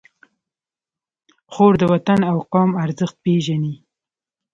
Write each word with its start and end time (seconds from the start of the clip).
خور 1.51 1.73
د 1.81 1.83
وطن 1.93 2.19
او 2.31 2.37
قوم 2.51 2.71
ارزښت 2.85 3.15
پېژني. 3.23 3.75